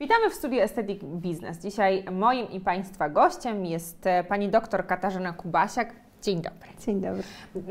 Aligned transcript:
Witamy 0.00 0.30
w 0.30 0.34
studiu 0.34 0.60
Aesthetic 0.60 1.02
Business. 1.02 1.58
Dzisiaj 1.58 2.04
moim 2.12 2.50
i 2.50 2.60
Państwa 2.60 3.08
gościem 3.08 3.66
jest 3.66 4.06
e, 4.06 4.24
pani 4.24 4.48
doktor 4.48 4.86
Katarzyna 4.86 5.32
Kubasiak. 5.32 5.92
Dzień 6.22 6.42
dobry. 6.42 6.68
Dzień 6.86 7.00
dobry. 7.00 7.22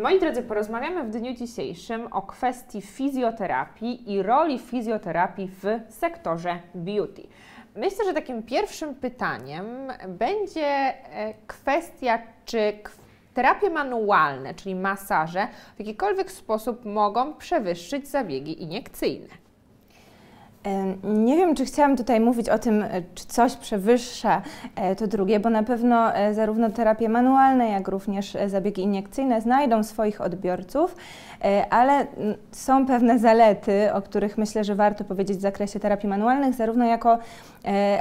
Moi 0.01 0.19
drodzy, 0.19 0.41
porozmawiamy 0.43 1.03
w 1.03 1.09
dniu 1.09 1.33
dzisiejszym 1.33 2.07
o 2.13 2.21
kwestii 2.21 2.81
fizjoterapii 2.81 4.13
i 4.13 4.23
roli 4.23 4.59
fizjoterapii 4.59 5.47
w 5.47 5.65
sektorze 5.89 6.59
beauty. 6.75 7.27
Myślę, 7.75 8.05
że 8.05 8.13
takim 8.13 8.43
pierwszym 8.43 8.95
pytaniem 8.95 9.65
będzie 10.07 10.67
e, 10.67 11.33
kwestia, 11.47 12.19
czy 12.45 12.73
terapie 13.39 13.69
manualne, 13.69 14.53
czyli 14.53 14.75
masaże, 14.75 15.47
w 15.75 15.79
jakikolwiek 15.79 16.31
sposób 16.31 16.85
mogą 16.85 17.33
przewyższyć 17.33 18.07
zabiegi 18.07 18.63
iniekcyjne. 18.63 19.27
Nie 21.03 21.37
wiem, 21.37 21.55
czy 21.55 21.65
chciałam 21.65 21.97
tutaj 21.97 22.19
mówić 22.19 22.49
o 22.49 22.59
tym, 22.59 22.83
e, 22.83 23.01
czy 23.15 23.25
coś 23.25 23.55
przewyższa 23.55 24.41
e, 24.75 24.95
to 24.95 25.07
drugie, 25.07 25.39
bo 25.39 25.49
na 25.49 25.63
pewno 25.63 26.15
e, 26.15 26.33
zarówno 26.33 26.69
terapie 26.69 27.09
manualne, 27.09 27.69
jak 27.69 27.87
również 27.87 28.37
zabiegi 28.47 28.81
iniekcyjne 28.81 29.41
znajdą 29.41 29.83
swoich 29.83 30.21
odbiorców, 30.21 30.95
ale 31.69 32.07
są 32.51 32.85
pewne 32.85 33.19
zalety, 33.19 33.93
o 33.93 34.01
których 34.01 34.37
myślę, 34.37 34.63
że 34.63 34.75
warto 34.75 35.03
powiedzieć 35.03 35.37
w 35.37 35.41
zakresie 35.41 35.79
terapii 35.79 36.09
manualnych, 36.09 36.53
zarówno 36.53 36.85
jako 36.85 37.17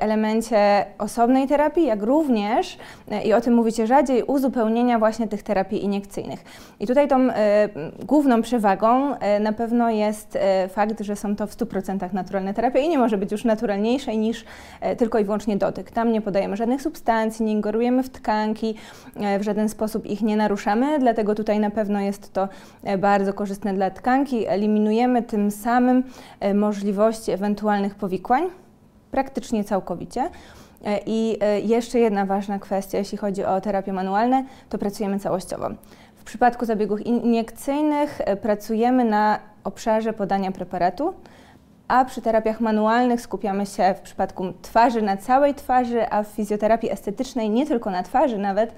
elemencie 0.01 0.85
osobnej 0.99 1.47
terapii, 1.47 1.87
jak 1.87 2.03
również, 2.03 2.79
i 3.25 3.33
o 3.33 3.41
tym 3.41 3.55
mówicie 3.55 3.87
rzadziej, 3.87 4.23
uzupełnienia 4.23 4.99
właśnie 4.99 5.29
tych 5.29 5.43
terapii 5.43 5.85
iniekcyjnych. 5.85 6.45
I 6.81 6.87
tutaj 6.87 7.09
tą 7.09 7.29
główną 8.07 8.43
przewagą 8.43 9.15
na 9.41 9.53
pewno 9.53 9.91
jest 9.91 10.39
fakt, 10.69 11.01
że 11.01 11.17
są 11.17 11.37
to 11.37 11.47
w 11.47 11.57
100% 11.57 12.13
naturalne 12.13 12.48
terapia 12.55 12.81
i 12.81 12.89
nie 12.89 12.99
może 12.99 13.19
być 13.19 13.33
już 13.33 13.45
naturalniejszej 13.45 14.19
niż 14.19 14.45
e, 14.81 14.97
tylko 14.97 15.19
i 15.19 15.25
wyłącznie 15.25 15.57
dotyk. 15.57 15.91
Tam 15.91 16.13
nie 16.13 16.21
podajemy 16.21 16.57
żadnych 16.57 16.83
substancji, 16.83 17.45
nie 17.45 17.53
ingerujemy 17.53 18.03
w 18.03 18.11
tkanki, 18.11 18.75
e, 19.17 19.39
w 19.39 19.43
żaden 19.43 19.69
sposób 19.69 20.07
ich 20.07 20.23
nie 20.23 20.37
naruszamy, 20.37 20.99
dlatego 20.99 21.35
tutaj 21.35 21.61
na 21.61 21.71
pewno 21.71 22.01
jest 22.01 22.33
to 22.33 22.49
e, 22.85 22.99
bardzo 22.99 23.33
korzystne 23.33 23.75
dla 23.75 23.91
tkanki. 23.91 24.47
Eliminujemy 24.47 25.23
tym 25.23 25.51
samym 25.51 26.05
możliwości 26.55 27.31
ewentualnych 27.31 27.95
powikłań 27.95 28.43
praktycznie 29.11 29.65
całkowicie. 29.65 30.31
I 31.07 31.39
jeszcze 31.63 31.99
jedna 31.99 32.27
ważna 32.27 32.59
kwestia, 32.59 32.99
jeśli 32.99 33.19
chodzi 33.19 33.45
o 33.45 33.61
terapie 33.61 33.93
manualne, 33.93 34.45
to 34.69 34.79
pracujemy 34.79 35.19
całościowo. 35.19 35.69
W 36.17 36.25
przypadku 36.25 36.65
zabiegów 36.65 37.07
iniekcyjnych 37.07 38.19
pracujemy 38.43 39.05
na 39.05 39.39
obszarze 39.65 40.13
podania 40.13 40.53
preparatu, 40.53 41.15
a 41.89 42.05
przy 42.05 42.23
terapiach 42.23 42.61
manualnych 42.61 43.21
skupiamy 43.21 43.67
się 43.67 43.95
w 43.95 44.01
przypadku 44.01 44.45
twarzy 44.63 45.03
na 45.03 45.17
całej 45.17 45.55
twarzy, 45.55 46.11
a 46.11 46.23
w 46.23 46.27
fizjoterapii 46.27 46.91
estetycznej 46.91 47.51
nie 47.51 47.67
tylko 47.67 47.91
na 47.91 48.03
twarzy 48.03 48.39
nawet, 48.39 48.75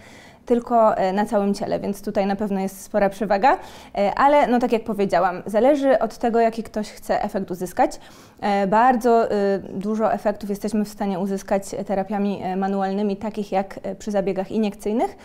tylko 0.46 0.96
e, 0.96 1.12
na 1.12 1.26
całym 1.26 1.54
ciele, 1.54 1.80
więc 1.80 2.02
tutaj 2.02 2.26
na 2.26 2.36
pewno 2.36 2.60
jest 2.60 2.82
spora 2.82 3.10
przewaga, 3.10 3.58
e, 3.98 4.14
ale 4.14 4.46
no 4.46 4.58
tak 4.58 4.72
jak 4.72 4.84
powiedziałam, 4.84 5.42
zależy 5.46 5.98
od 5.98 6.18
tego, 6.18 6.40
jaki 6.40 6.62
ktoś 6.62 6.90
chce 6.90 7.22
efekt 7.22 7.50
uzyskać. 7.50 8.00
E, 8.40 8.66
bardzo 8.66 9.28
dużo 9.72 10.12
efektów 10.12 10.50
jesteśmy 10.50 10.84
w 10.84 10.88
stanie 10.88 11.18
uzyskać 11.18 11.62
terapiami 11.86 12.42
manualnymi, 12.56 13.16
takich 13.16 13.52
jak 13.52 13.80
przy 13.98 14.10
zabiegach 14.10 14.50
iniekcyjnych 14.50 15.16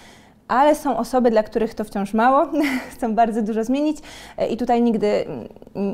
ale 0.48 0.76
są 0.76 0.98
osoby, 0.98 1.32
dla 1.32 1.44
których 1.44 1.74
to 1.74 1.84
wciąż 1.84 2.14
mało, 2.14 2.48
chcą 2.94 3.16
bardzo 3.16 3.42
dużo 3.42 3.64
zmienić. 3.64 3.98
E, 4.38 4.48
i 4.48 4.58
tutaj 4.58 4.82
nigdy 4.82 5.26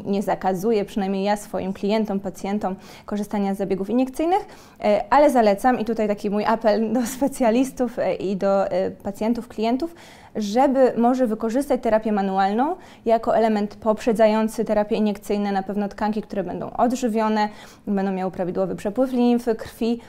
nie 0.06 0.22
zakazuję, 0.22 0.86
przynajmniej 0.86 1.24
ja 1.24 1.38
swoim 1.38 1.74
klientom, 1.74 2.20
pacjentom 2.20 2.76
korzystania 3.06 3.56
z 3.56 3.58
zabiegów 3.58 3.90
iniekcyjnych, 3.90 4.46
e, 4.84 5.04
ale 5.10 5.30
zalecam 5.30 5.80
i 5.80 5.86
tutaj 5.86 6.08
taki 6.08 6.30
mój 6.30 6.46
apel 6.46 6.82
do 6.94 7.06
specjalistów 7.06 8.00
e, 8.00 8.16
i 8.16 8.36
do 8.36 8.66
pacjentów, 9.04 9.48
klientów, 9.48 9.96
żeby 10.36 10.94
może 10.98 11.28
wykorzystać 11.28 11.82
terapię 11.82 12.12
manualną 12.12 12.76
jako 13.06 13.36
element 13.36 13.76
poprzedzający 13.76 14.66
terapię 14.66 14.96
iniekcyjne, 14.96 15.52
na 15.52 15.64
pewno 15.64 15.88
tkanki, 15.88 16.22
które 16.22 16.44
będą 16.44 16.72
odżywione, 16.72 17.50
będą 17.88 18.12
miały 18.12 18.32
prawidłowy 18.32 18.76
przepływ 18.76 19.14
limfy, 19.14 19.56
krwi, 19.56 20.00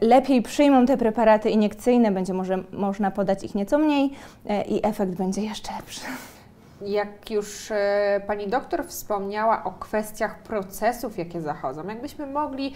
lepiej 0.00 0.42
przyjmą 0.42 0.86
te 0.86 0.96
preparaty 0.96 1.50
iniekcyjne, 1.50 2.10
będzie 2.10 2.34
może 2.34 2.58
można 2.72 3.10
podać 3.10 3.44
ich 3.44 3.54
nieco 3.54 3.78
mniej 3.78 4.10
e, 4.46 4.62
i 4.62 4.86
efekt 4.86 5.12
będzie 5.12 5.42
jeszcze 5.42 5.72
lepszy. 5.76 6.00
Jak 6.86 7.30
już 7.30 7.70
e, 7.70 8.20
pani 8.26 8.48
doktor 8.48 8.86
wspomniała 8.86 9.64
o 9.64 9.70
kwestiach 9.70 10.38
procesów, 10.42 11.18
jakie 11.18 11.40
zachodzą, 11.40 11.88
jakbyśmy 11.88 12.26
mogli 12.26 12.74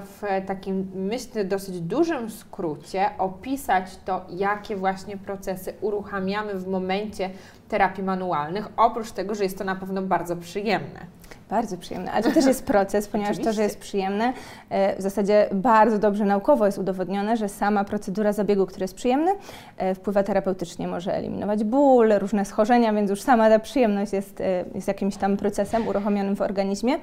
w 0.00 0.22
takim, 0.46 0.90
myślę, 0.94 1.44
dosyć 1.44 1.80
dużym 1.80 2.30
skrócie 2.30 3.10
opisać 3.18 3.96
to, 4.04 4.26
jakie 4.30 4.76
właśnie 4.76 5.16
procesy 5.16 5.74
uruchamiamy 5.80 6.54
w 6.54 6.68
momencie 6.68 7.30
terapii 7.68 8.04
manualnych, 8.04 8.68
oprócz 8.76 9.12
tego, 9.12 9.34
że 9.34 9.44
jest 9.44 9.58
to 9.58 9.64
na 9.64 9.76
pewno 9.76 10.02
bardzo 10.02 10.36
przyjemne. 10.36 11.17
Bardzo 11.50 11.76
przyjemne, 11.76 12.12
ale 12.12 12.22
to 12.22 12.30
też 12.32 12.46
jest 12.46 12.66
proces, 12.72 13.08
ponieważ 13.08 13.30
Oczywiście. 13.30 13.50
to, 13.50 13.56
że 13.56 13.62
jest 13.62 13.78
przyjemne, 13.78 14.32
e, 14.70 14.96
w 14.96 15.02
zasadzie 15.02 15.48
bardzo 15.52 15.98
dobrze 15.98 16.24
naukowo 16.24 16.66
jest 16.66 16.78
udowodnione, 16.78 17.36
że 17.36 17.48
sama 17.48 17.84
procedura 17.84 18.32
zabiegu, 18.32 18.66
który 18.66 18.84
jest 18.84 18.94
przyjemny, 18.94 19.30
e, 19.76 19.94
wpływa 19.94 20.22
terapeutycznie, 20.22 20.88
może 20.88 21.14
eliminować 21.14 21.64
ból, 21.64 22.12
różne 22.18 22.44
schorzenia, 22.44 22.92
więc 22.92 23.10
już 23.10 23.22
sama 23.22 23.48
ta 23.48 23.58
przyjemność 23.58 24.12
jest, 24.12 24.40
e, 24.40 24.64
jest 24.74 24.88
jakimś 24.88 25.16
tam 25.16 25.36
procesem 25.36 25.88
uruchomionym 25.88 26.36
w 26.36 26.42
organizmie. 26.42 26.98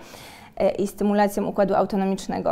E, 0.57 0.69
i 0.69 0.87
stymulacją 0.87 1.45
układu 1.45 1.75
autonomicznego 1.75 2.51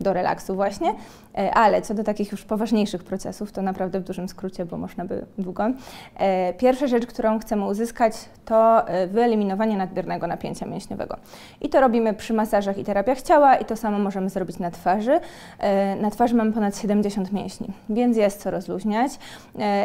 do 0.00 0.12
relaksu 0.12 0.54
właśnie. 0.54 0.94
E, 1.38 1.54
ale 1.54 1.82
co 1.82 1.94
do 1.94 2.04
takich 2.04 2.32
już 2.32 2.42
poważniejszych 2.44 3.04
procesów, 3.04 3.52
to 3.52 3.62
naprawdę 3.62 4.00
w 4.00 4.04
dużym 4.04 4.28
skrócie, 4.28 4.64
bo 4.64 4.76
można 4.76 5.04
by 5.04 5.24
długo. 5.38 5.70
E, 6.16 6.54
pierwsza 6.54 6.86
rzecz, 6.86 7.06
którą 7.06 7.38
chcemy 7.38 7.66
uzyskać, 7.66 8.12
to 8.44 8.82
wyeliminowanie 9.08 9.76
nadmiernego 9.76 10.26
napięcia 10.26 10.66
mięśniowego. 10.66 11.16
I 11.60 11.68
to 11.68 11.80
robimy 11.80 12.14
przy 12.14 12.34
masażach 12.34 12.78
i 12.78 12.84
terapiach 12.84 13.22
ciała 13.22 13.56
i 13.56 13.64
to 13.64 13.76
samo 13.76 13.98
możemy 13.98 14.30
zrobić 14.30 14.58
na 14.58 14.70
twarzy. 14.70 15.20
Na 16.00 16.10
twarzy 16.10 16.34
mamy 16.34 16.52
ponad 16.52 16.78
70 16.78 17.32
mięśni, 17.32 17.68
więc 17.88 18.16
jest 18.16 18.42
co 18.42 18.50
rozluźniać 18.50 19.12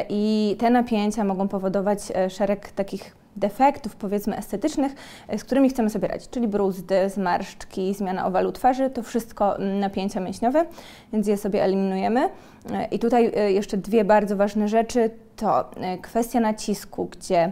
i 0.09 0.55
te 0.59 0.69
napięcia 0.69 1.23
mogą 1.23 1.47
powodować 1.47 1.99
szereg 2.29 2.71
takich 2.71 3.15
defektów, 3.35 3.95
powiedzmy 3.95 4.37
estetycznych, 4.37 4.93
z 5.37 5.43
którymi 5.43 5.69
chcemy 5.69 5.89
sobie 5.89 6.07
radzić, 6.07 6.29
czyli 6.29 6.47
bruzdy, 6.47 7.09
zmarszczki, 7.09 7.93
zmiana 7.93 8.25
owalu 8.25 8.51
twarzy, 8.51 8.89
to 8.89 9.03
wszystko 9.03 9.55
napięcia 9.79 10.19
mięśniowe, 10.19 10.65
więc 11.13 11.27
je 11.27 11.37
sobie 11.37 11.63
eliminujemy. 11.63 12.29
E, 12.71 12.85
I 12.85 12.99
tutaj 12.99 13.31
e, 13.35 13.51
jeszcze 13.51 13.77
dwie 13.77 14.05
bardzo 14.05 14.35
ważne 14.35 14.67
rzeczy 14.67 15.09
to 15.35 15.71
e, 15.75 15.97
kwestia 15.97 16.39
nacisku, 16.39 17.05
gdzie 17.05 17.51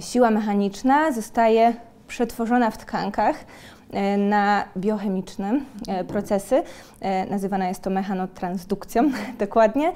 siła 0.00 0.30
mechaniczna 0.30 1.12
zostaje 1.12 1.74
przetworzona 2.08 2.70
w 2.70 2.78
tkankach 2.78 3.36
E, 3.36 3.79
na 4.18 4.64
biochemiczne 4.76 5.60
e, 5.88 6.04
procesy. 6.04 6.62
E, 7.00 7.26
nazywana 7.26 7.68
jest 7.68 7.82
to 7.82 7.90
mechanotransdukcją 7.90 9.10
dokładnie. 9.38 9.92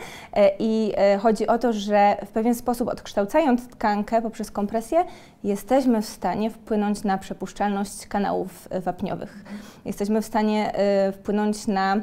I 0.59 0.93
chodzi 1.21 1.47
o 1.47 1.59
to, 1.59 1.72
że 1.72 2.16
w 2.27 2.28
pewien 2.28 2.55
sposób 2.55 2.88
odkształcając 2.88 3.69
tkankę 3.69 4.22
poprzez 4.22 4.50
kompresję, 4.50 5.05
jesteśmy 5.44 6.03
w 6.03 6.06
stanie 6.06 6.50
wpłynąć 6.50 7.05
na 7.05 7.19
przepuszczalność 7.19 8.06
kanałów 8.06 8.69
wapniowych. 8.81 9.44
Jesteśmy 9.84 10.22
w 10.22 10.26
stanie 10.26 10.72
wpłynąć 11.12 11.66
na 11.66 11.97
E, 11.97 12.00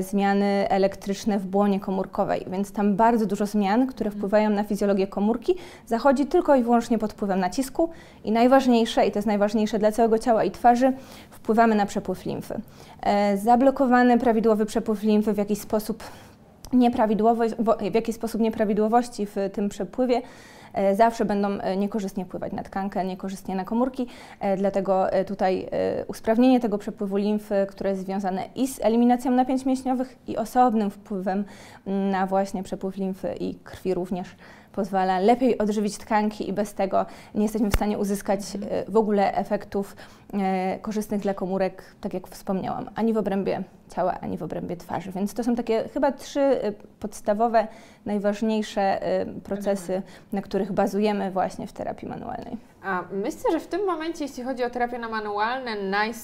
zmiany 0.00 0.68
elektryczne 0.68 1.38
w 1.38 1.46
błonie 1.46 1.80
komórkowej, 1.80 2.46
więc 2.50 2.72
tam 2.72 2.96
bardzo 2.96 3.26
dużo 3.26 3.46
zmian, 3.46 3.86
które 3.86 4.08
mhm. 4.08 4.18
wpływają 4.18 4.50
na 4.50 4.64
fizjologię 4.64 5.06
komórki, 5.06 5.54
zachodzi 5.86 6.26
tylko 6.26 6.56
i 6.56 6.62
wyłącznie 6.62 6.98
pod 6.98 7.12
wpływem 7.12 7.40
nacisku 7.40 7.90
i 8.24 8.32
najważniejsze, 8.32 9.06
i 9.06 9.10
to 9.10 9.18
jest 9.18 9.26
najważniejsze 9.26 9.78
dla 9.78 9.92
całego 9.92 10.18
ciała 10.18 10.44
i 10.44 10.50
twarzy, 10.50 10.92
wpływamy 11.30 11.74
na 11.74 11.86
przepływ 11.86 12.26
limfy. 12.26 12.60
E, 13.02 13.36
zablokowany 13.36 14.18
prawidłowy 14.18 14.66
przepływ 14.66 15.02
limfy 15.02 15.32
w 15.32 15.38
jakiś 15.38 15.58
sposób 15.58 16.04
nieprawidłowość, 16.72 17.54
w 17.90 17.94
jakiś 17.94 18.14
sposób 18.14 18.40
nieprawidłowości 18.40 19.26
w 19.26 19.36
tym 19.52 19.68
przepływie 19.68 20.22
E, 20.22 20.61
zawsze 20.94 21.24
będą 21.24 21.48
e, 21.48 21.76
niekorzystnie 21.76 22.24
wpływać 22.24 22.52
na 22.52 22.62
tkankę, 22.62 23.04
niekorzystnie 23.04 23.54
na 23.54 23.64
komórki, 23.64 24.06
e, 24.40 24.56
dlatego 24.56 25.06
tutaj 25.26 25.68
usprawnienie 26.06 26.60
tego 26.60 26.78
przepływu 26.78 27.16
limfy, 27.16 27.66
które 27.68 27.90
jest 27.90 28.02
związane 28.02 28.44
i 28.54 28.68
z 28.68 28.80
eliminacją 28.80 29.30
napięć 29.30 29.66
mięśniowych 29.66 30.16
i 30.26 30.36
osobnym 30.36 30.90
wpływem 30.90 31.44
na 31.86 32.26
właśnie 32.26 32.62
przepływ 32.62 32.96
limfy 32.96 33.34
i 33.40 33.54
krwi 33.54 33.94
również 33.94 34.36
pozwala 34.72 35.18
lepiej 35.18 35.58
odżywić 35.58 35.98
tkanki 35.98 36.48
i 36.48 36.52
bez 36.52 36.74
tego 36.74 37.06
nie 37.34 37.42
jesteśmy 37.42 37.70
w 37.70 37.74
stanie 37.74 37.98
uzyskać 37.98 38.40
mhm. 38.54 38.84
w 38.92 38.96
ogóle 38.96 39.34
efektów 39.34 39.96
korzystnych 40.82 41.20
dla 41.20 41.34
komórek, 41.34 41.82
tak 42.00 42.14
jak 42.14 42.28
wspomniałam, 42.28 42.90
ani 42.94 43.12
w 43.12 43.16
obrębie 43.16 43.62
ciała, 43.94 44.18
ani 44.20 44.38
w 44.38 44.42
obrębie 44.42 44.76
twarzy. 44.76 45.12
Więc 45.12 45.34
to 45.34 45.44
są 45.44 45.54
takie 45.54 45.88
chyba 45.88 46.12
trzy 46.12 46.74
najważniejsze 48.06 49.00
procesy, 49.44 50.02
na 50.32 50.42
których 50.42 50.72
bazujemy 50.72 51.30
właśnie 51.30 51.66
w 51.66 51.72
terapii 51.72 52.08
manualnej. 52.08 52.56
A 52.82 53.04
myślę, 53.12 53.50
że 53.52 53.60
w 53.60 53.66
tym 53.66 53.86
momencie, 53.86 54.24
jeśli 54.24 54.42
chodzi 54.42 54.64
o 54.64 54.70
terapię 54.70 54.98
na 54.98 55.08
manualne, 55.08 55.82
naj 55.82 56.14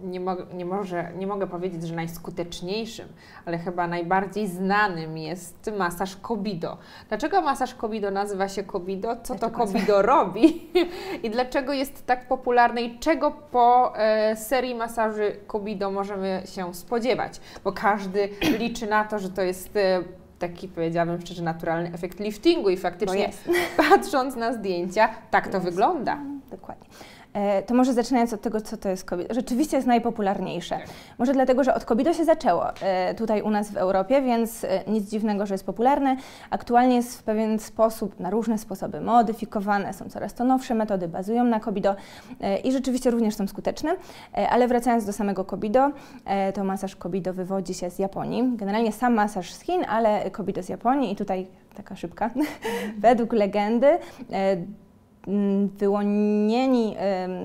nie, 0.00 0.20
mo 0.20 0.36
nie, 0.54 0.64
może, 0.64 1.12
nie 1.18 1.26
mogę 1.26 1.46
powiedzieć, 1.46 1.82
że 1.82 1.94
najskuteczniejszym, 1.94 3.08
ale 3.46 3.58
chyba 3.58 3.86
najbardziej 3.86 4.46
znanym 4.46 5.18
jest 5.18 5.70
masaż 5.78 6.16
Kobido. 6.16 6.78
Dlaczego 7.08 7.40
masaż 7.40 7.74
Kobido 7.74 8.10
nazywa 8.10 8.48
się 8.48 8.64
Kobido? 8.64 9.16
Co 9.22 9.34
to 9.34 9.50
Kobido 9.50 10.02
robi? 10.12 10.70
I 11.22 11.30
dlaczego 11.30 11.72
jest 11.72 12.06
tak 12.06 12.28
popularny 12.28 12.82
i 12.82 12.98
czego 12.98 13.30
po 13.30 13.98
e, 13.98 14.36
serii 14.36 14.74
masaży 14.74 15.36
Kobido 15.46 15.90
możemy 15.90 16.42
się 16.44 16.74
spodziewać? 16.74 17.40
Bo 17.64 17.72
każdy 17.72 18.28
liczy 18.58 18.86
na 18.86 19.04
to, 19.04 19.18
że 19.18 19.30
to 19.30 19.42
jest 19.42 19.76
e, 19.76 20.02
taki, 20.38 20.68
powiedziałabym 20.68 21.20
szczerze, 21.20 21.42
naturalny 21.42 21.92
efekt 21.94 22.20
liftingu 22.20 22.70
i 22.70 22.76
faktycznie 22.76 23.30
patrząc 23.90 24.36
na 24.36 24.52
zdjęcia, 24.52 25.08
tak 25.30 25.48
to 25.48 25.60
wygląda. 25.60 26.18
Dokładnie. 26.50 26.86
E, 27.36 27.62
to 27.62 27.74
może 27.74 27.92
zaczynając 27.92 28.32
od 28.32 28.40
tego, 28.40 28.60
co 28.60 28.76
to 28.76 28.88
jest 28.88 29.04
Kobido. 29.04 29.34
Rzeczywiście 29.34 29.76
jest 29.76 29.86
najpopularniejsze. 29.86 30.76
Tak. 30.76 30.86
Może 31.18 31.32
dlatego, 31.32 31.64
że 31.64 31.74
od 31.74 31.84
Kobido 31.84 32.14
się 32.14 32.24
zaczęło 32.24 32.66
e, 32.80 33.14
tutaj 33.14 33.42
u 33.42 33.50
nas 33.50 33.70
w 33.70 33.76
Europie, 33.76 34.22
więc 34.22 34.64
e, 34.64 34.84
nic 34.86 35.10
dziwnego, 35.10 35.46
że 35.46 35.54
jest 35.54 35.66
popularne. 35.66 36.16
Aktualnie 36.50 36.96
jest 36.96 37.18
w 37.18 37.22
pewien 37.22 37.58
sposób, 37.58 38.20
na 38.20 38.30
różne 38.30 38.58
sposoby 38.58 39.00
modyfikowane, 39.00 39.92
są 39.92 40.10
coraz 40.10 40.34
to 40.34 40.44
nowsze 40.44 40.74
metody, 40.74 41.08
bazują 41.08 41.44
na 41.44 41.60
Kobido 41.60 41.96
i 42.64 42.72
rzeczywiście 42.72 43.10
również 43.10 43.34
są 43.34 43.46
skuteczne. 43.46 43.96
Ale 44.50 44.68
wracając 44.68 45.04
do 45.04 45.12
samego 45.12 45.44
Kobido, 45.44 45.90
to 46.54 46.64
masaż 46.64 46.96
Kobido 46.96 47.32
wywodzi 47.32 47.74
się 47.74 47.90
z 47.90 47.98
Japonii. 47.98 48.56
Generalnie 48.56 48.92
sam 48.92 49.14
masaż 49.14 49.52
z 49.52 49.60
Chin, 49.60 49.84
ale 49.88 50.30
Kobido 50.30 50.62
z 50.62 50.68
Japonii 50.68 51.12
i 51.12 51.16
tutaj 51.16 51.46
taka 51.76 51.96
szybka. 51.96 52.30
Według 52.98 53.32
legendy 53.32 53.98
wyłonieni 55.78 56.96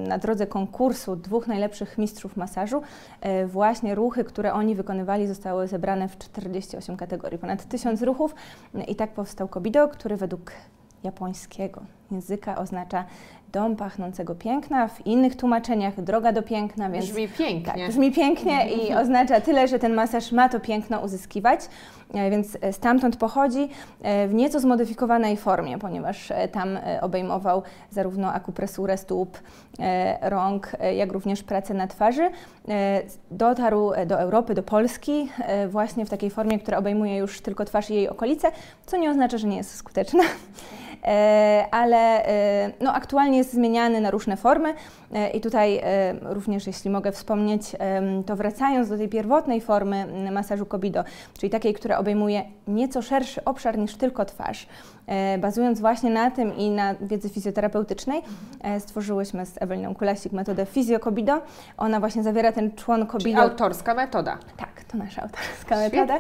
na 0.07 0.18
drodze 0.18 0.48
konkursu 0.48 1.16
dwóch 1.16 1.48
najlepszych 1.48 1.98
mistrzów 1.98 2.38
masażu, 2.38 2.81
e, 3.22 3.48
właśnie 3.48 3.95
ruchy, 3.95 4.24
które 4.24 4.54
oni 4.54 4.75
wykonywali, 4.75 5.28
zostały 5.28 5.68
zebrane 5.68 6.07
w 6.07 6.18
48 6.18 6.98
kategorii, 6.98 7.39
ponad 7.39 7.66
1000 7.66 8.01
ruchów. 8.01 8.36
I 8.88 8.95
tak 8.95 9.13
powstał 9.13 9.48
Kobido, 9.48 9.88
który 9.88 10.18
według 10.18 10.51
japońskiego 11.04 11.81
języka 12.12 12.57
oznacza 12.57 13.06
dom 13.51 13.75
pachnącego 13.75 14.36
piękna, 14.36 14.88
w 14.88 15.07
innych 15.07 15.36
tłumaczeniach 15.36 16.01
droga 16.01 16.31
do 16.31 16.44
piękna, 16.44 16.89
więc... 16.89 17.06
Brzmi 17.06 17.27
pięknie. 17.27 17.74
Tak, 17.74 17.89
brzmi 17.89 18.12
pięknie 18.12 18.69
i 18.69 18.94
oznacza 19.03 19.42
tyle, 19.42 19.68
że 19.68 19.80
ten 19.80 19.94
masaż 19.94 20.31
ma 20.31 20.50
to 20.50 20.59
piękno 20.59 21.00
uzyskiwać, 21.00 21.59
e, 22.13 22.30
więc 22.30 22.57
stamtąd 22.71 23.18
pochodzi 23.18 23.69
e, 24.01 24.27
w 24.27 24.33
nieco 24.33 24.59
zmodyfikowanej 24.59 25.38
formie, 25.38 25.77
ponieważ 25.77 26.31
e, 26.31 26.48
tam 26.48 26.80
obejmował 27.01 27.63
zarówno 27.89 28.33
akupresurę 28.33 28.98
stóp, 28.98 29.38
rąk, 30.21 30.71
jak 30.95 31.12
również 31.12 31.44
pracę 31.44 31.74
na 31.74 31.88
twarzy. 31.88 32.30
Dotarł 33.31 33.92
do 34.06 34.19
Europy, 34.19 34.53
do 34.53 34.63
Polski 34.63 35.30
właśnie 35.69 36.06
w 36.06 36.09
takiej 36.09 36.30
formie, 36.30 36.59
która 36.59 36.77
obejmuje 36.77 37.18
już 37.18 37.42
tylko 37.42 37.65
twarz 37.65 37.89
i 37.89 37.94
jej 37.94 38.09
okolice, 38.09 38.51
co 38.86 38.98
nie 38.98 39.12
oznacza, 39.12 39.38
że 39.38 39.48
nie 39.48 39.57
jest 39.57 39.75
skuteczna. 39.75 40.24
E, 41.03 41.65
ale 41.71 42.25
e, 42.27 42.71
no, 42.81 42.94
aktualnie 42.94 43.38
jest 43.38 43.53
zmieniany 43.53 44.01
na 44.01 44.12
różne 44.12 44.38
formy 44.38 44.74
i 45.34 45.42
tutaj 45.42 45.81
również, 46.22 46.68
jeśli 46.68 46.92
mogę 46.92 47.12
wspomnieć, 47.12 47.75
to 48.25 48.36
wracając 48.36 48.90
do 48.90 48.98
tej 48.98 49.10
pierwotnej 49.10 49.62
formy 49.62 50.31
masażu 50.31 50.66
Kobido, 50.66 51.04
czyli 51.38 51.50
takiej, 51.50 51.74
która 51.74 51.98
obejmuje 51.98 52.44
nieco 52.68 53.02
szerszy 53.02 53.44
obszar 53.44 53.78
niż 53.78 53.96
tylko 53.96 54.25
twarz, 54.25 54.68
bazując 55.40 55.80
właśnie 55.80 56.10
na 56.10 56.31
tym 56.31 56.58
i 56.58 56.69
na 56.69 56.96
wiedzy 57.02 57.30
fizjoterapeutycznej, 57.30 58.22
stworzyłyśmy 58.80 59.46
z 59.46 59.62
Eweliną 59.62 59.96
Kulasik 59.96 60.31
metodę 60.34 60.66
Fizjo-Kobido. 60.66 61.40
Ona 61.78 62.00
właśnie 62.00 62.24
zawiera 62.24 62.52
ten 62.52 62.72
człon 62.75 63.06
Kobido. 63.06 63.24
Czyli 63.24 63.36
autorska 63.36 63.94
metoda. 63.94 64.38
Tak, 64.58 64.84
to 64.92 64.98
nasza 64.98 65.22
autorska 65.22 65.75
metoda. 65.75 66.18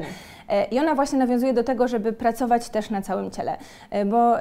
I 0.71 0.79
ona 0.79 0.95
właśnie 0.95 1.19
nawiązuje 1.19 1.53
do 1.53 1.63
tego, 1.63 1.87
żeby 1.87 2.13
pracować 2.13 2.69
też 2.69 2.89
na 2.89 3.01
całym 3.01 3.31
ciele, 3.31 3.57
bo 4.05 4.35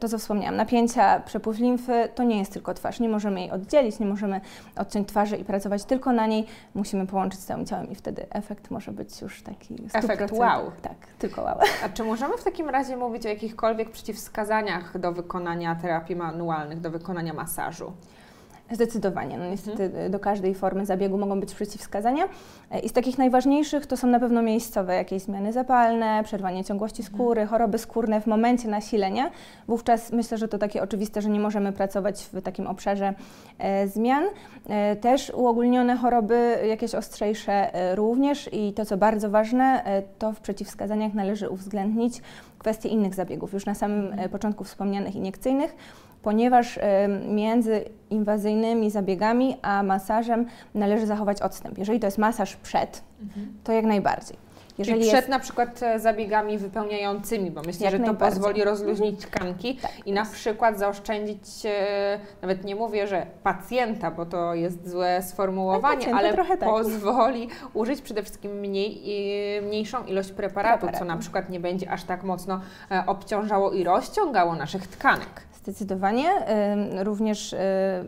to, 0.00 0.08
co 0.08 0.18
wspomniałam, 0.18 0.56
napięcia, 0.56 1.20
przepływ 1.20 1.58
limfy, 1.58 2.08
to 2.14 2.22
nie 2.22 2.38
jest 2.38 2.52
tylko 2.52 2.74
twarz. 2.74 3.00
Nie 3.00 3.08
możemy 3.08 3.40
jej 3.40 3.50
oddzielić, 3.50 3.95
nie 4.00 4.06
możemy 4.06 4.40
odciąć 4.76 5.08
twarzy 5.08 5.36
i 5.36 5.44
pracować 5.44 5.84
tylko 5.84 6.12
na 6.12 6.26
niej. 6.26 6.46
Musimy 6.74 7.06
połączyć 7.06 7.40
z 7.40 7.44
całym 7.44 7.66
ciałem 7.66 7.90
i 7.90 7.94
wtedy 7.94 8.26
efekt 8.30 8.70
może 8.70 8.92
być 8.92 9.20
już 9.20 9.42
taki 9.42 9.74
100%. 9.74 9.88
Efekt 9.92 10.32
wow. 10.32 10.72
Tak, 10.82 10.96
tylko 11.18 11.42
wow. 11.42 11.58
A 11.84 11.88
czy 11.88 12.04
możemy 12.04 12.36
w 12.36 12.44
takim 12.44 12.68
razie 12.68 12.96
mówić 12.96 13.26
o 13.26 13.28
jakichkolwiek 13.28 13.90
przeciwwskazaniach 13.90 14.98
do 14.98 15.12
wykonania 15.12 15.74
terapii 15.74 16.16
manualnych, 16.16 16.80
do 16.80 16.90
wykonania 16.90 17.32
masażu? 17.32 17.92
Zdecydowanie. 18.70 19.38
No 19.38 19.50
niestety 19.50 19.82
mhm. 19.82 20.10
do 20.10 20.18
każdej 20.18 20.54
formy 20.54 20.86
zabiegu 20.86 21.18
mogą 21.18 21.40
być 21.40 21.54
przeciwwskazania. 21.54 22.24
E, 22.70 22.78
I 22.78 22.88
z 22.88 22.92
takich 22.92 23.18
najważniejszych 23.18 23.86
to 23.86 23.96
są 23.96 24.06
na 24.06 24.20
pewno 24.20 24.42
miejscowe, 24.42 24.94
jakieś 24.94 25.22
zmiany 25.22 25.52
zapalne, 25.52 26.22
przerwanie 26.24 26.64
ciągłości 26.64 27.02
mhm. 27.02 27.14
skóry, 27.14 27.46
choroby 27.46 27.78
skórne 27.78 28.20
w 28.20 28.26
momencie 28.26 28.68
nasilenia. 28.68 29.30
Wówczas 29.68 30.12
myślę, 30.12 30.38
że 30.38 30.48
to 30.48 30.58
takie 30.58 30.82
oczywiste, 30.82 31.22
że 31.22 31.28
nie 31.28 31.40
możemy 31.40 31.72
pracować 31.72 32.22
w 32.32 32.42
takim 32.42 32.66
obszarze 32.66 33.14
e, 33.58 33.88
zmian. 33.88 34.24
E, 34.68 34.96
też 34.96 35.32
uogólnione 35.34 35.96
choroby, 35.96 36.58
jakieś 36.68 36.94
ostrzejsze 36.94 37.74
e, 37.74 37.94
również 37.94 38.50
i 38.52 38.72
to, 38.72 38.84
co 38.84 38.96
bardzo 38.96 39.30
ważne, 39.30 39.84
e, 39.84 40.02
to 40.18 40.32
w 40.32 40.40
przeciwwskazaniach 40.40 41.14
należy 41.14 41.48
uwzględnić 41.48 42.22
kwestie 42.58 42.88
innych 42.88 43.14
zabiegów, 43.14 43.52
już 43.52 43.66
na 43.66 43.74
samym 43.74 44.12
e, 44.18 44.28
początku 44.28 44.64
wspomnianych 44.64 45.16
iniekcyjnych 45.16 45.76
ponieważ 46.22 46.78
między 47.28 47.84
inwazyjnymi 48.10 48.90
zabiegami 48.90 49.56
a 49.62 49.82
masażem 49.82 50.46
należy 50.74 51.06
zachować 51.06 51.42
odstęp. 51.42 51.78
Jeżeli 51.78 52.00
to 52.00 52.06
jest 52.06 52.18
masaż 52.18 52.56
przed, 52.56 53.02
mhm. 53.22 53.52
to 53.64 53.72
jak 53.72 53.84
najbardziej. 53.84 54.45
Jeżeli 54.78 54.98
Czyli 54.98 55.08
przed 55.10 55.20
jest... 55.20 55.28
na 55.28 55.38
przykład 55.38 55.82
e, 55.82 56.00
zabiegami 56.00 56.58
wypełniającymi, 56.58 57.50
bo 57.50 57.62
myślę, 57.66 57.90
że 57.90 57.98
to 57.98 58.14
pozwoli 58.14 58.64
rozluźnić 58.64 59.20
tkanki 59.20 59.76
tak. 59.76 60.06
i 60.06 60.12
na 60.12 60.24
przykład 60.24 60.78
zaoszczędzić, 60.78 61.42
e, 61.64 62.20
nawet 62.42 62.64
nie 62.64 62.76
mówię, 62.76 63.06
że 63.06 63.26
pacjenta, 63.42 64.10
bo 64.10 64.26
to 64.26 64.54
jest 64.54 64.90
złe 64.90 65.22
sformułowanie, 65.22 66.14
ale, 66.14 66.34
tak. 66.34 66.58
pozwoli 66.58 67.48
użyć 67.74 68.02
przede 68.02 68.22
wszystkim 68.22 68.52
mniej, 68.52 69.02
mniejszą 69.62 70.04
ilość 70.04 70.32
preparatu, 70.32 70.80
Preparat. 70.80 70.98
co 70.98 71.04
na 71.04 71.16
przykład 71.16 71.50
nie 71.50 71.60
będzie 71.60 71.90
aż 71.90 72.04
tak 72.04 72.22
mocno 72.22 72.60
e, 72.90 73.04
obciążało 73.06 73.72
i 73.72 73.84
rozciągało 73.84 74.54
naszych 74.54 74.86
tkanek. 74.86 75.46
Zdecydowanie. 75.66 76.28
Również 77.02 77.54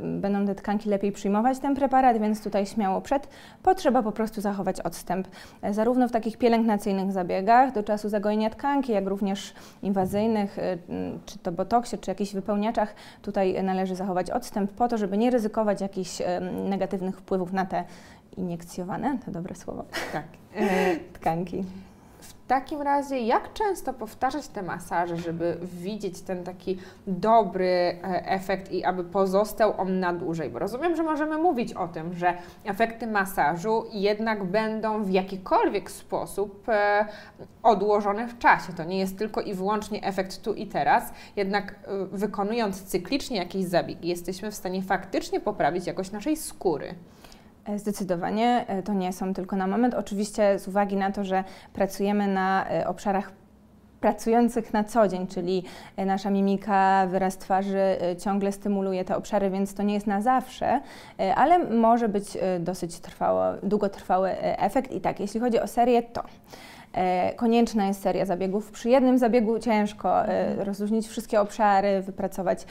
będą 0.05 0.47
te 0.47 0.55
tkanki 0.55 0.89
lepiej 0.89 1.13
przyjmować 1.13 1.59
ten 1.59 1.75
preparat, 1.75 2.19
więc 2.19 2.45
tutaj 2.45 2.67
śmiało 2.67 3.01
przed. 3.01 3.29
Potrzeba 3.63 4.03
po 4.03 4.13
prostu 4.13 4.41
zachować 4.41 4.81
odstęp. 4.81 5.29
E, 5.63 5.75
zarówno 5.75 6.09
w 6.09 6.13
takich 6.13 6.37
pielęgnacyjnych 6.37 7.13
zabiegach 7.13 7.73
do 7.73 7.83
czasu 7.83 8.09
zagojenia 8.09 8.51
tkanki, 8.51 8.93
jak 8.93 9.07
również 9.07 9.55
inwazyjnych, 9.83 10.59
y, 10.59 10.79
czy 11.27 11.39
to 11.39 11.53
botoksie, 11.53 11.99
czy 11.99 12.11
jakichś 12.11 12.33
wypełniaczach, 12.33 12.95
tutaj 13.23 13.63
należy 13.63 13.95
zachować 13.95 14.31
odstęp 14.31 14.73
po 14.73 14.89
to, 14.89 14.99
żeby 14.99 15.19
nie 15.19 15.31
ryzykować 15.31 15.81
jakichś 15.81 16.23
negatywnych 16.69 17.19
wpływów 17.19 17.53
na 17.53 17.67
te 17.67 17.85
iniekcjowane, 18.37 19.19
to 19.25 19.31
dobre 19.31 19.55
słowo, 19.55 19.85
tak. 20.13 20.25
tkanki 21.21 21.65
takim 22.49 22.83
razie, 22.83 23.19
jak 23.19 23.53
często 23.53 23.93
powtarzać 23.93 24.49
te 24.49 24.63
masaże, 24.63 25.17
żeby 25.17 25.59
widzieć 25.63 26.21
ten 26.21 26.45
taki 26.45 26.79
dobry 27.07 27.67
e, 27.67 28.27
efekt 28.27 28.73
i 28.73 28.85
aby 28.85 29.05
pozostał 29.05 29.81
on 29.81 30.01
na 30.01 30.13
dłużej? 30.13 30.51
Bo 30.51 30.59
rozumiem, 30.59 30.97
że 30.97 31.03
możemy 31.03 31.39
mówić 31.39 31.73
o 31.73 31.89
tym, 31.89 32.15
że 32.15 32.35
efekty 32.65 33.07
masażu 33.07 33.85
jednak 33.93 34.45
będą 34.45 35.05
w 35.05 35.11
jakikolwiek 35.11 35.91
sposób 35.91 36.69
e, 36.69 37.07
odłożone 37.63 38.29
w 38.29 38.39
czasie. 38.39 38.73
To 38.73 38.85
nie 38.85 38.99
jest 38.99 39.19
tylko 39.19 39.41
i 39.41 39.55
wyłącznie 39.55 40.03
efekt 40.03 40.43
tu 40.43 40.55
i 40.55 40.67
teraz, 40.67 41.13
jednak 41.37 41.73
e, 41.73 41.77
wykonując 42.13 42.83
cyklicznie 42.83 43.37
jakieś 43.37 43.65
zabiegi, 43.65 44.09
jesteśmy 44.09 44.51
w 44.51 44.55
stanie 44.55 44.83
faktycznie 44.83 45.41
poprawić 45.41 45.87
jakość 45.87 46.13
naszej 46.13 46.37
skóry. 46.37 46.95
E, 47.69 47.79
zdecydowanie 47.79 48.65
e, 48.69 48.83
to 48.83 48.93
nie 48.93 49.13
są 49.13 49.35
tylko 49.35 49.57
na 49.57 49.67
moment. 49.67 49.95
Oczywiście 49.95 50.59
z 50.59 50.69
uwagi 50.69 50.97
na 50.97 51.13
to, 51.13 51.25
że 51.25 51.45
pracujemy 51.73 52.29
na 52.29 52.71
e, 52.71 52.89
obszarach 52.89 53.33
pracujących 54.01 54.73
na 54.73 54.85
co 54.85 55.09
dzień, 55.09 55.27
czyli 55.27 55.65
nasza 55.97 56.31
mimika, 56.31 57.07
wyraz 57.07 57.39
twarzy 57.39 57.97
ciągle 58.19 58.53
stymuluje 58.53 59.05
te 59.05 59.17
obszary, 59.17 59.51
więc 59.51 59.75
to 59.75 59.83
nie 59.83 59.95
jest 59.95 60.07
na 60.07 60.21
zawsze, 60.23 60.81
ale 61.37 61.59
może 61.59 62.09
być 62.09 62.39
dosyć 62.61 62.99
trwało, 63.01 63.43
długotrwały 63.63 64.31
efekt. 64.41 64.93
I 64.93 65.01
tak, 65.01 65.21
jeśli 65.21 65.41
chodzi 65.41 65.61
o 65.61 65.67
serię, 65.67 66.03
to 66.03 66.23
konieczna 67.37 67.87
jest 67.87 68.03
seria 68.03 68.25
zabiegów. 68.25 68.71
Przy 68.71 68.91
jednym 68.91 69.19
zabiegu 69.19 69.59
ciężko 69.59 70.23
rozluźnić 70.59 71.09
wszystkie 71.09 71.41
obszary, 71.41 72.03
wypracować 72.03 72.67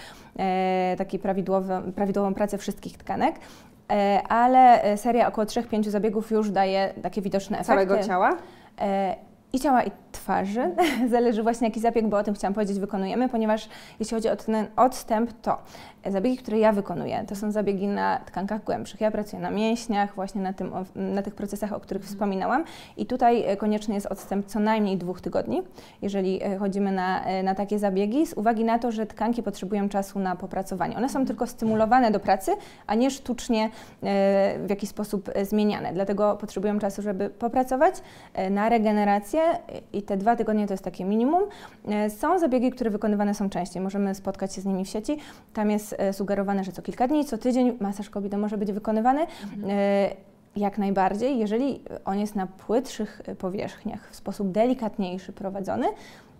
taki 0.98 1.20
prawidłową 1.96 2.34
pracę 2.36 2.58
wszystkich 2.58 2.98
tkanek. 2.98 3.36
E, 3.92 4.22
ale 4.30 4.84
e, 4.84 4.98
seria 4.98 5.28
około 5.28 5.46
3-5 5.48 5.90
zabiegów 5.90 6.32
już 6.32 6.52
daje 6.52 6.94
takie 7.04 7.22
widoczne 7.22 7.58
efekty. 7.60 7.86
Całego 7.86 8.04
ciała? 8.08 8.38
I 9.54 9.60
ciała, 9.60 9.84
i 9.84 9.92
twarzy. 10.12 10.76
Zależy 11.12 11.44
właśnie 11.44 11.68
jaki 11.68 11.80
zabieg, 11.80 12.08
bo 12.08 12.18
o 12.18 12.24
tym 12.24 12.34
chciałam 12.34 12.54
powiedzieć, 12.54 12.80
wykonujemy, 12.80 13.30
ponieważ 13.30 13.70
jeśli 14.00 14.16
chodzi 14.16 14.30
o 14.30 14.36
ten 14.36 14.68
odstęp, 14.76 15.32
to 15.42 15.58
zabiegi, 16.12 16.38
które 16.38 16.60
ja 16.60 16.74
wykonuję, 16.74 17.24
to 17.28 17.36
są 17.36 17.52
zabiegi 17.52 17.88
na 17.88 18.20
tkankach 18.20 18.64
głębszych. 18.64 19.02
Ja 19.02 19.12
pracuję 19.12 19.42
na 19.42 19.52
mięśniach, 19.52 20.16
właśnie 20.16 20.42
na, 20.42 20.54
tym, 20.54 20.72
na 20.96 21.22
tych 21.22 21.36
procesach, 21.36 21.74
o 21.74 21.80
których 21.80 22.04
wspominałam 22.04 22.64
i 22.98 23.06
tutaj 23.06 23.44
e, 23.44 23.58
konieczny 23.58 23.94
jest 23.94 24.08
odstęp 24.08 24.46
co 24.46 24.60
najmniej 24.60 24.98
dwóch 24.98 25.22
tygodni, 25.22 25.62
jeżeli 26.02 26.44
e, 26.44 26.58
chodzimy 26.58 26.92
na, 26.92 27.24
e, 27.24 27.44
na 27.44 27.56
takie 27.56 27.80
zabiegi, 27.80 28.28
z 28.28 28.34
uwagi 28.34 28.64
na 28.64 28.80
to, 28.80 28.92
że 28.92 29.06
tkanki 29.06 29.44
potrzebują 29.44 29.90
czasu 29.90 30.20
na 30.20 30.36
popracowanie. 30.36 30.98
One 30.98 31.10
są 31.10 31.26
tylko 31.26 31.48
stymulowane 31.48 32.12
do 32.12 32.20
pracy, 32.20 32.52
a 32.88 32.96
nie 32.96 33.12
sztucznie 33.12 33.70
w 34.58 34.70
jakiś 34.70 34.90
sposób 34.90 35.32
zmieniane. 35.42 35.94
Dlatego 35.94 36.36
potrzebują 36.36 36.80
czasu, 36.80 37.02
żeby 37.02 37.30
popracować 37.30 37.96
na 38.52 38.70
regenerację 38.70 39.37
i 39.94 40.02
te 40.02 40.18
dwa 40.18 40.36
tygodnie 40.36 40.68
to 40.68 40.74
jest 40.74 40.84
takie 40.84 41.06
minimum. 41.06 41.44
Są 42.18 42.40
zabiegi, 42.40 42.72
które 42.72 42.90
wykonywane 42.90 43.34
są 43.34 43.50
częściej. 43.50 43.82
Możemy 43.82 44.16
spotkać 44.16 44.56
się 44.56 44.62
z 44.62 44.66
nimi 44.66 44.86
w 44.86 44.90
sieci. 44.90 45.18
Tam 45.54 45.72
jest 45.72 45.98
E, 45.98 46.14
sugerowane, 46.14 46.64
że 46.64 46.72
co 46.72 46.82
kilka 46.82 47.08
dni, 47.08 47.26
co 47.26 47.38
tydzień 47.38 47.78
masaż 47.80 48.10
kobiety 48.10 48.38
może 48.38 48.58
być 48.58 48.72
wykonywany. 48.72 49.22
Mhm. 49.22 49.70
E, 49.70 50.10
jak 50.56 50.78
najbardziej, 50.78 51.40
jeżeli 51.40 51.82
on 52.06 52.20
jest 52.20 52.36
na 52.36 52.48
płytszych 52.48 53.22
powierzchniach, 53.38 54.10
w 54.12 54.16
sposób 54.16 54.52
delikatniejszy 54.52 55.34
prowadzony, 55.34 55.88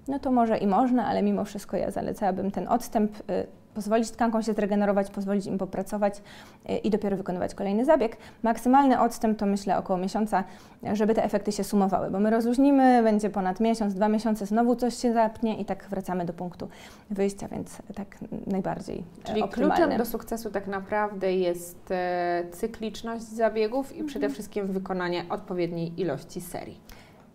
no 0.08 0.20
to 0.20 0.32
może 0.32 0.58
i 0.58 0.68
można, 0.68 1.06
ale 1.06 1.24
mimo 1.24 1.46
wszystko 1.46 1.78
ja 1.78 1.92
zalecałabym 1.92 2.52
ten 2.52 2.68
odstęp 2.68 3.12
e, 3.30 3.46
pozwolić 3.78 4.12
tkankom 4.12 4.44
się 4.44 4.54
zregenerować, 4.54 5.12
pozwolić 5.12 5.46
im 5.46 5.58
popracować 5.58 6.22
y, 6.70 6.78
i 6.78 6.90
dopiero 6.90 7.18
wykonywać 7.18 7.56
kolejny 7.56 7.86
zabieg. 7.86 8.18
Maksymalny 8.44 9.00
odstęp 9.00 9.40
to 9.40 9.46
myślę 9.46 9.78
około 9.78 10.00
miesiąca, 10.00 10.44
żeby 10.94 11.14
te 11.14 11.24
efekty 11.24 11.52
się 11.52 11.64
sumowały, 11.64 12.12
bo 12.12 12.20
my 12.20 12.30
rozluźnimy, 12.30 13.04
będzie 13.04 13.30
ponad 13.30 13.60
miesiąc, 13.60 13.94
dwa 13.94 14.10
miesiące, 14.10 14.46
znowu 14.46 14.76
coś 14.76 14.98
się 14.98 15.14
zapnie 15.14 15.58
i 15.62 15.66
tak 15.66 15.86
wracamy 15.90 16.26
do 16.26 16.34
punktu 16.34 16.70
wyjścia, 17.10 17.48
więc 17.48 17.78
tak 17.96 18.18
najbardziej 18.48 18.98
e, 18.98 19.28
Czyli 19.28 19.42
optymalne. 19.42 19.76
kluczem 19.76 19.98
do 19.98 20.06
sukcesu 20.06 20.52
tak 20.52 20.68
naprawdę 20.68 21.34
jest 21.34 21.92
e, 21.92 22.44
cykliczność 22.52 23.24
zabiegów 23.24 23.96
i 23.96 24.04
przede 24.04 24.26
mhm. 24.26 24.34
wszystkim 24.34 24.68
wykonanie 24.68 25.26
odpowiedniej 25.30 26.02
ilości 26.02 26.42
serii. 26.42 26.80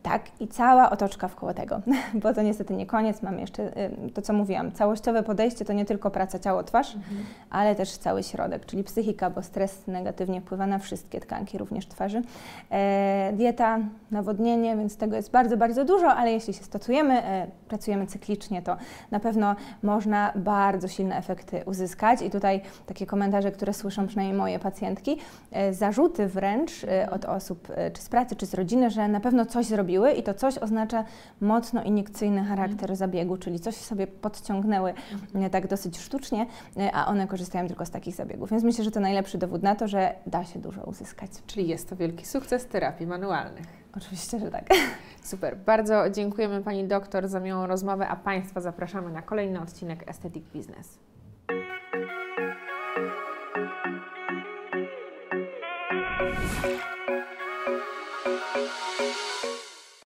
Tak, 0.02 0.23
i 0.40 0.49
cała 0.49 0.90
otoczka 0.90 1.28
wkoło 1.28 1.54
tego, 1.54 1.80
bo 2.23 2.35
to 2.35 2.42
niestety 2.42 2.75
nie 2.75 2.87
koniec. 2.87 3.23
Mamy 3.23 3.40
jeszcze 3.40 3.73
to, 4.14 4.23
co 4.23 4.32
mówiłam. 4.32 4.73
Całościowe 4.73 5.23
podejście 5.23 5.64
to 5.64 5.73
nie 5.73 5.85
tylko 5.85 6.11
praca 6.11 6.38
ciało-twarz, 6.38 6.94
mhm. 6.94 7.25
ale 7.50 7.75
też 7.75 7.90
cały 7.90 8.23
środek, 8.23 8.66
czyli 8.66 8.85
psychika, 8.85 9.30
bo 9.30 9.42
stres 9.42 9.87
negatywnie 9.87 10.40
wpływa 10.40 10.66
na 10.66 10.78
wszystkie 10.78 11.21
tkanki, 11.21 11.59
również 11.59 11.87
twarzy. 11.87 12.23
E, 12.71 13.32
dieta, 13.35 13.78
nawodnienie, 14.11 14.76
więc 14.76 14.97
tego 14.97 15.16
jest 15.16 15.30
bardzo, 15.30 15.56
bardzo 15.56 15.85
dużo, 15.85 16.14
ale 16.14 16.32
jeśli 16.32 16.54
się 16.54 16.64
stosujemy, 16.64 17.25
e, 17.25 17.47
pracujemy 17.68 18.06
cyklicznie, 18.06 18.62
to 18.62 18.76
na 19.11 19.21
pewno 19.21 19.56
można 19.82 20.32
bardzo 20.37 20.88
silne 20.88 21.16
efekty 21.16 21.62
uzyskać. 21.66 22.23
I 22.23 22.30
tutaj 22.30 22.61
takie 22.87 23.06
komentarze, 23.06 23.52
które 23.52 23.73
słyszą 23.73 24.06
przynajmniej 24.06 24.38
moje 24.38 24.59
pacjentki, 24.59 25.16
e, 25.52 25.75
zarzuty 25.75 26.26
wręcz 26.26 26.85
e, 26.85 27.11
od 27.11 27.25
osób 27.25 27.68
e, 27.71 27.90
czy 27.90 28.02
z 28.02 28.09
pracy, 28.09 28.37
czy 28.37 28.47
z 28.47 28.54
rodziny, 28.54 28.90
że 28.90 29.09
na 29.09 29.21
pewno 29.21 29.47
coś 29.47 29.66
zrobi 29.66 29.91
zrobiły 29.92 30.12
i 30.12 30.22
to 30.22 30.34
coś 30.34 30.58
oznacza 30.58 31.04
mocno 31.40 31.82
iniekcyjny 31.82 32.44
charakter 32.44 32.90
mhm. 32.90 32.96
zabiegu, 32.96 33.37
czyli 33.37 33.61
coś 33.61 33.75
sobie 33.75 34.06
podciągnęły 34.06 34.94
mhm. 35.12 35.50
tak 35.50 35.68
dosyć 35.68 35.99
sztucznie, 35.99 36.46
e, 36.76 36.92
a 36.92 37.06
one 37.06 37.26
korzystają 37.26 37.68
tylko 37.68 37.87
z 37.87 37.90
takich 37.90 38.14
zabiegów. 38.14 38.50
Więc 38.50 38.64
myślę, 38.64 38.84
że 38.84 38.90
to 38.90 39.00
najlepszy 39.00 39.38
dowód 39.38 39.62
na 39.62 39.75
to, 39.75 39.88
że 39.88 40.14
da 40.26 40.44
się 40.44 40.58
dużo 40.58 40.84
uzyskać. 40.84 41.30
Czyli 41.46 41.68
jest 41.68 41.88
to 41.88 41.96
wielki 41.96 42.26
sukces 42.26 42.66
terapii 42.66 43.06
manualnych. 43.06 43.66
Oczywiście, 43.96 44.38
że 44.38 44.50
tak. 44.50 44.68
Super. 45.32 45.56
Bardzo 45.56 46.11
dziękujemy 46.11 46.62
Pani 46.62 46.84
doktor 46.84 47.28
za 47.28 47.40
miłą 47.40 47.66
rozmowę, 47.66 48.08
a 48.08 48.16
Państwa 48.16 48.61
zapraszamy 48.61 49.12
na 49.12 49.22
kolejny 49.22 49.61
odcinek 49.61 50.08
Aesthetic 50.08 50.44
Business. 50.54 51.12